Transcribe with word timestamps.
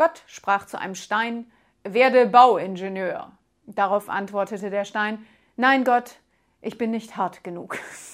Gott 0.00 0.22
sprach 0.26 0.64
zu 0.64 0.80
einem 0.80 0.94
Stein, 0.94 1.52
werde 1.84 2.24
Bauingenieur. 2.24 3.32
Darauf 3.66 4.08
antwortete 4.08 4.70
der 4.70 4.86
Stein, 4.86 5.26
nein 5.56 5.84
Gott, 5.84 6.20
ich 6.62 6.78
bin 6.78 6.90
nicht 6.90 7.18
hart 7.18 7.44
genug. 7.44 7.76